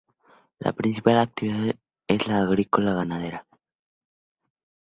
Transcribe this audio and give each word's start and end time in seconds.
La 0.61 0.73
principal 0.73 1.19
actividad 1.19 1.75
es 2.07 2.25
la 2.27 2.39
agrícola 2.39 2.95
ganadera. 2.95 3.45